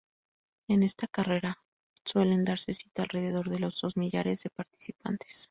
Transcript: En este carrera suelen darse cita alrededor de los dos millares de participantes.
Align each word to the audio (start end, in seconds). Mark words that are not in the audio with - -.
En 0.67 0.81
este 0.81 1.07
carrera 1.07 1.59
suelen 2.05 2.43
darse 2.43 2.73
cita 2.73 3.03
alrededor 3.03 3.49
de 3.51 3.59
los 3.59 3.79
dos 3.81 3.97
millares 3.97 4.41
de 4.41 4.49
participantes. 4.49 5.37